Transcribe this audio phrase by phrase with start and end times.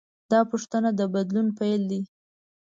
[0.31, 2.01] دا پوښتنه د بدلون پیل دی.